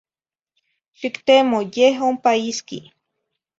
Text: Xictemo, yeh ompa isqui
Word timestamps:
Xictemo, 0.99 1.59
yeh 1.75 1.97
ompa 2.09 2.31
isqui 2.51 2.79